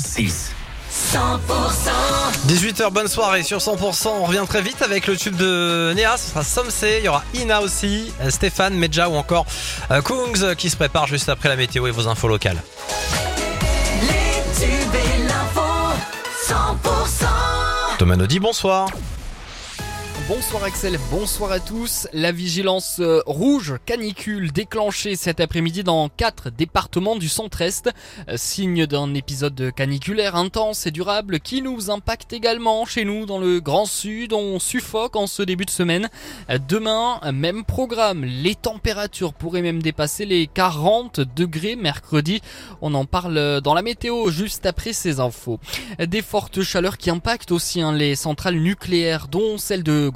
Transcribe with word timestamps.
106. 0.00 0.52
18h, 2.48 2.90
bonne 2.90 3.08
soirée 3.08 3.42
sur 3.42 3.58
100%. 3.58 4.08
On 4.08 4.24
revient 4.24 4.44
très 4.48 4.62
vite 4.62 4.82
avec 4.82 5.06
le 5.06 5.16
tube 5.16 5.36
de 5.36 5.92
Néa. 5.94 6.16
Ce 6.16 6.30
sera 6.30 6.42
Somsé. 6.42 6.98
Il 6.98 7.04
y 7.04 7.08
aura 7.08 7.22
Ina 7.34 7.60
aussi, 7.60 8.12
euh, 8.20 8.30
Stéphane, 8.30 8.74
Medja 8.74 9.08
ou 9.08 9.14
encore 9.14 9.46
euh, 9.90 10.00
Kungs 10.00 10.42
euh, 10.42 10.54
qui 10.54 10.70
se 10.70 10.76
prépare 10.76 11.06
juste 11.06 11.28
après 11.28 11.48
la 11.48 11.56
météo 11.56 11.86
et 11.86 11.90
vos 11.90 12.08
infos 12.08 12.28
locales. 12.28 12.62
Les 14.02 14.64
tubes 14.66 14.94
et 14.94 15.22
l'info, 15.28 15.60
100%. 16.48 17.26
Thomas 17.98 18.16
Naudy, 18.16 18.40
bonsoir. 18.40 18.88
Bonsoir 20.30 20.62
Axel, 20.62 20.96
bonsoir 21.10 21.50
à 21.50 21.58
tous. 21.58 22.06
La 22.12 22.30
vigilance 22.30 23.00
euh, 23.00 23.20
rouge 23.26 23.74
canicule 23.84 24.52
déclenchée 24.52 25.16
cet 25.16 25.40
après-midi 25.40 25.82
dans 25.82 26.08
quatre 26.08 26.50
départements 26.50 27.16
du 27.16 27.28
centre-est, 27.28 27.90
euh, 28.28 28.36
signe 28.36 28.86
d'un 28.86 29.12
épisode 29.14 29.72
caniculaire 29.74 30.36
intense 30.36 30.86
et 30.86 30.92
durable 30.92 31.40
qui 31.40 31.62
nous 31.62 31.90
impacte 31.90 32.32
également 32.32 32.84
chez 32.84 33.04
nous 33.04 33.26
dans 33.26 33.40
le 33.40 33.58
Grand 33.58 33.86
Sud. 33.86 34.32
On 34.32 34.60
suffoque 34.60 35.16
en 35.16 35.26
ce 35.26 35.42
début 35.42 35.64
de 35.64 35.70
semaine. 35.70 36.08
Euh, 36.48 36.58
Demain, 36.68 37.18
même 37.32 37.64
programme. 37.64 38.24
Les 38.24 38.54
températures 38.54 39.34
pourraient 39.34 39.62
même 39.62 39.82
dépasser 39.82 40.26
les 40.26 40.46
40 40.46 41.18
degrés 41.34 41.74
mercredi. 41.74 42.40
On 42.82 42.94
en 42.94 43.04
parle 43.04 43.60
dans 43.62 43.74
la 43.74 43.82
météo 43.82 44.30
juste 44.30 44.64
après 44.64 44.92
ces 44.92 45.18
infos. 45.18 45.58
Des 45.98 46.22
fortes 46.22 46.62
chaleurs 46.62 46.98
qui 46.98 47.10
impactent 47.10 47.50
aussi 47.50 47.80
hein, 47.80 47.92
les 47.92 48.14
centrales 48.14 48.60
nucléaires, 48.60 49.26
dont 49.26 49.58
celle 49.58 49.82
de 49.82 50.08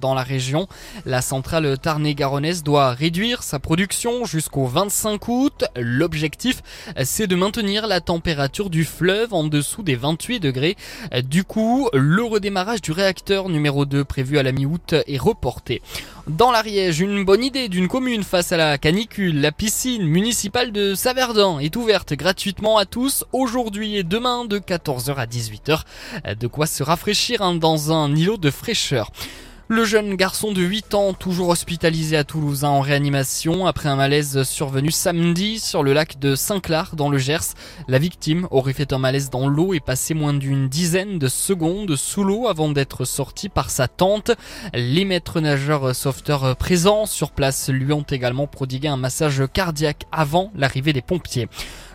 Dans 0.00 0.14
la 0.14 0.22
région. 0.22 0.66
La 1.04 1.22
centrale 1.22 1.78
Tarn-et-Garonnaise 1.78 2.64
doit 2.64 2.90
réduire 2.90 3.44
sa 3.44 3.60
production 3.60 4.24
jusqu'au 4.24 4.66
25 4.66 5.28
août. 5.28 5.64
L'objectif, 5.76 6.62
c'est 7.04 7.28
de 7.28 7.36
maintenir 7.36 7.86
la 7.86 8.00
température 8.00 8.70
du 8.70 8.84
fleuve 8.84 9.32
en 9.32 9.44
dessous 9.44 9.84
des 9.84 9.94
28 9.94 10.40
degrés. 10.40 10.76
Du 11.24 11.44
coup, 11.44 11.88
le 11.92 12.24
redémarrage 12.24 12.82
du 12.82 12.90
réacteur 12.90 13.48
numéro 13.48 13.84
2 13.84 14.04
prévu 14.04 14.38
à 14.38 14.42
la 14.42 14.50
mi-août 14.50 14.94
est 15.06 15.18
reporté. 15.18 15.80
Dans 16.28 16.50
l'Ariège, 16.50 16.98
une 16.98 17.24
bonne 17.24 17.44
idée 17.44 17.68
d'une 17.68 17.86
commune 17.86 18.24
face 18.24 18.50
à 18.50 18.56
la 18.56 18.78
canicule. 18.78 19.40
La 19.40 19.52
piscine 19.52 20.04
municipale 20.04 20.72
de 20.72 20.96
Saverdun 20.96 21.60
est 21.60 21.76
ouverte 21.76 22.14
gratuitement 22.14 22.78
à 22.78 22.84
tous 22.84 23.24
aujourd'hui 23.32 23.94
et 23.94 24.02
demain 24.02 24.44
de 24.44 24.58
14h 24.58 25.14
à 25.14 25.26
18h. 25.26 25.82
De 26.36 26.46
quoi 26.48 26.66
se 26.66 26.82
rafraîchir 26.82 27.42
hein, 27.42 27.54
dans 27.54 27.92
un 27.92 28.12
îlot 28.12 28.38
de 28.38 28.50
fraîcheur. 28.50 29.12
Le 29.68 29.84
jeune 29.84 30.14
garçon 30.14 30.52
de 30.52 30.62
8 30.62 30.94
ans, 30.94 31.12
toujours 31.12 31.48
hospitalisé 31.48 32.16
à 32.16 32.22
Toulouse 32.22 32.62
hein, 32.62 32.68
en 32.68 32.80
réanimation 32.80 33.66
après 33.66 33.88
un 33.88 33.96
malaise 33.96 34.44
survenu 34.44 34.92
samedi 34.92 35.58
sur 35.58 35.82
le 35.82 35.92
lac 35.92 36.20
de 36.20 36.36
Saint-Clar 36.36 36.94
dans 36.94 37.08
le 37.08 37.18
Gers. 37.18 37.54
La 37.88 37.98
victime 37.98 38.46
aurait 38.52 38.74
fait 38.74 38.92
un 38.92 38.98
malaise 38.98 39.28
dans 39.28 39.48
l'eau 39.48 39.74
et 39.74 39.80
passé 39.80 40.14
moins 40.14 40.34
d'une 40.34 40.68
dizaine 40.68 41.18
de 41.18 41.26
secondes 41.26 41.96
sous 41.96 42.22
l'eau 42.22 42.46
avant 42.46 42.68
d'être 42.68 43.04
sorti 43.04 43.48
par 43.48 43.70
sa 43.70 43.88
tante. 43.88 44.30
Les 44.72 45.04
maîtres 45.04 45.40
nageurs 45.40 45.96
sauveteurs 45.96 46.54
présents 46.54 47.04
sur 47.04 47.32
place 47.32 47.68
lui 47.68 47.92
ont 47.92 48.06
également 48.08 48.46
prodigué 48.46 48.86
un 48.86 48.96
massage 48.96 49.42
cardiaque 49.52 50.04
avant 50.12 50.52
l'arrivée 50.54 50.92
des 50.92 51.02
pompiers. 51.02 51.48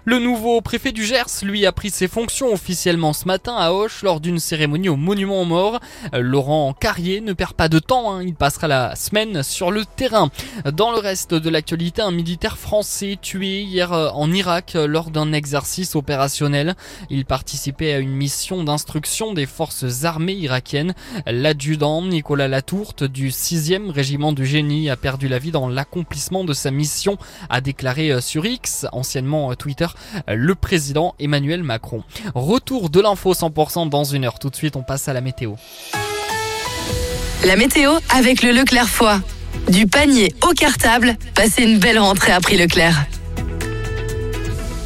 Le 0.03 0.17
nouveau 0.17 0.61
préfet 0.61 0.91
du 0.91 1.05
Gers, 1.05 1.43
lui, 1.43 1.63
a 1.67 1.71
pris 1.71 1.91
ses 1.91 2.07
fonctions 2.07 2.51
officiellement 2.51 3.13
ce 3.13 3.25
matin 3.25 3.55
à 3.55 3.71
Auch 3.71 4.01
lors 4.01 4.19
d'une 4.19 4.39
cérémonie 4.39 4.89
au 4.89 4.95
monument 4.95 5.43
aux 5.43 5.45
morts. 5.45 5.79
Laurent 6.11 6.73
Carrier 6.73 7.21
ne 7.21 7.33
perd 7.33 7.53
pas 7.53 7.60
de 7.69 7.79
temps, 7.79 8.13
hein, 8.13 8.23
il 8.23 8.33
passera 8.33 8.67
la 8.67 8.95
semaine 8.95 9.43
sur 9.43 9.71
le 9.71 9.85
terrain. 9.85 10.29
Dans 10.73 10.91
le 10.91 10.97
reste 10.97 11.33
de 11.33 11.49
l'actualité, 11.49 12.01
un 12.01 12.11
militaire 12.11 12.57
français 12.57 13.17
tué 13.21 13.61
hier 13.61 13.93
euh, 13.93 14.09
en 14.09 14.31
Irak 14.31 14.73
euh, 14.75 14.87
lors 14.87 15.11
d'un 15.11 15.33
exercice 15.33 15.95
opérationnel. 15.95 16.75
Il 17.09 17.25
participait 17.25 17.93
à 17.93 17.99
une 17.99 18.11
mission 18.11 18.63
d'instruction 18.63 19.33
des 19.33 19.45
forces 19.45 20.05
armées 20.05 20.33
irakiennes. 20.33 20.93
L'adjudant 21.25 22.01
Nicolas 22.01 22.47
Latourte 22.47 23.03
du 23.03 23.29
6e 23.29 23.91
régiment 23.91 24.33
du 24.33 24.45
génie 24.45 24.89
a 24.89 24.95
perdu 24.95 25.27
la 25.27 25.39
vie 25.39 25.51
dans 25.51 25.67
l'accomplissement 25.67 26.43
de 26.43 26.53
sa 26.53 26.71
mission, 26.71 27.17
a 27.49 27.61
déclaré 27.61 28.21
sur 28.21 28.45
X, 28.45 28.87
anciennement 28.91 29.53
Twitter, 29.55 29.87
le 30.27 30.55
président 30.55 31.15
Emmanuel 31.19 31.63
Macron. 31.63 32.03
Retour 32.35 32.89
de 32.89 33.01
l'info 33.01 33.33
100% 33.33 33.89
dans 33.89 34.03
une 34.03 34.25
heure. 34.25 34.39
Tout 34.39 34.49
de 34.49 34.55
suite, 34.55 34.75
on 34.75 34.83
passe 34.83 35.07
à 35.07 35.13
la 35.13 35.21
météo. 35.21 35.53
La 37.43 37.55
météo 37.55 37.91
avec 38.09 38.43
le 38.43 38.51
Leclerc 38.51 38.87
Foie. 38.87 39.19
Du 39.69 39.87
panier 39.87 40.31
au 40.47 40.53
cartable, 40.53 41.15
passez 41.33 41.63
une 41.63 41.79
belle 41.79 41.97
rentrée 41.97 42.31
à 42.31 42.39
prix 42.39 42.55
Leclerc. 42.55 43.05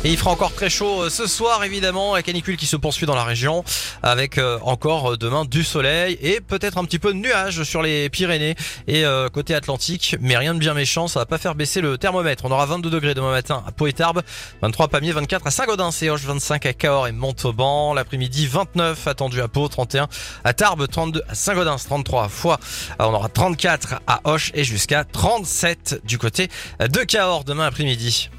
Et 0.05 0.11
il 0.11 0.17
fera 0.17 0.29
encore 0.29 0.53
très 0.53 0.69
chaud 0.69 1.01
euh, 1.01 1.09
ce 1.09 1.25
soir 1.25 1.63
évidemment, 1.63 2.13
la 2.13 2.21
canicule 2.21 2.57
qui 2.57 2.67
se 2.67 2.75
poursuit 2.75 3.07
dans 3.07 3.15
la 3.15 3.23
région 3.23 3.63
avec 4.03 4.37
euh, 4.37 4.59
encore 4.61 5.13
euh, 5.13 5.17
demain 5.17 5.45
du 5.45 5.63
soleil 5.63 6.15
et 6.21 6.41
peut-être 6.41 6.77
un 6.77 6.85
petit 6.85 6.99
peu 6.99 7.11
de 7.11 7.17
nuages 7.17 7.63
sur 7.63 7.81
les 7.81 8.07
Pyrénées 8.11 8.53
et 8.87 9.03
côté 9.33 9.55
Atlantique, 9.55 10.15
mais 10.21 10.37
rien 10.37 10.53
de 10.53 10.59
bien 10.59 10.75
méchant, 10.75 11.07
ça 11.07 11.21
va 11.21 11.25
pas 11.25 11.39
faire 11.39 11.55
baisser 11.55 11.81
le 11.81 11.97
thermomètre. 11.97 12.45
On 12.45 12.51
aura 12.51 12.67
22 12.67 12.91
degrés 12.91 13.15
demain 13.15 13.31
matin 13.31 13.63
à 13.65 13.71
Pau 13.71 13.87
et 13.87 13.93
Tarbes, 13.93 14.21
23 14.61 14.85
à 14.85 14.89
Pamiers, 14.89 15.11
24 15.11 15.47
à 15.47 15.49
Saint-Gaudens 15.49 15.89
et 16.03 16.11
Hoche, 16.11 16.21
25 16.21 16.67
à 16.67 16.73
Cahors 16.73 17.07
et 17.07 17.11
Montauban, 17.11 17.95
l'après-midi 17.95 18.45
29 18.45 19.07
attendu 19.07 19.41
à 19.41 19.47
Pau, 19.47 19.67
31 19.67 20.07
à 20.43 20.53
Tarbes, 20.53 20.87
32 20.87 21.23
à 21.27 21.33
Saint-Gaudens, 21.33 21.83
33 21.83 22.25
à 22.25 22.29
Foix, 22.29 22.59
on 22.99 23.05
aura 23.05 23.29
34 23.29 24.01
à 24.05 24.21
Hoche 24.25 24.51
et 24.53 24.63
jusqu'à 24.63 25.03
37 25.03 26.01
du 26.03 26.19
côté 26.19 26.49
de 26.79 26.99
Cahors 26.99 27.43
demain 27.43 27.65
après-midi. 27.65 28.29